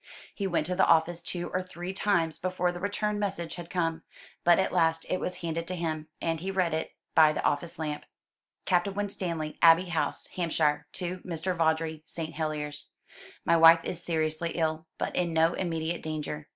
He 0.33 0.47
went 0.47 0.65
to 0.65 0.75
the 0.75 0.87
office 0.87 1.21
two 1.21 1.49
or 1.53 1.61
three 1.61 1.93
times 1.93 2.39
before 2.39 2.71
the 2.71 2.79
return 2.79 3.19
message 3.19 3.53
had 3.53 3.69
come; 3.69 4.01
but 4.43 4.57
at 4.57 4.73
last 4.73 5.05
it 5.09 5.19
was 5.19 5.35
handed 5.41 5.67
to 5.67 5.75
him, 5.75 6.07
and 6.19 6.39
he 6.39 6.49
read 6.49 6.73
it 6.73 6.93
by 7.13 7.33
the 7.33 7.43
office 7.43 7.77
lamp: 7.77 8.05
"Captain 8.65 8.95
Winstanley, 8.95 9.59
Abbey 9.61 9.89
House, 9.89 10.25
Hampshire, 10.29 10.87
to 10.93 11.19
Mr. 11.19 11.55
Vawdrey, 11.55 12.01
St. 12.07 12.33
Heliers. 12.33 12.87
"My 13.45 13.57
wife 13.57 13.81
is 13.83 14.01
seriously 14.01 14.53
ill, 14.55 14.87
but 14.97 15.15
in 15.15 15.33
no 15.33 15.53
immediate 15.53 16.01
danger. 16.01 16.47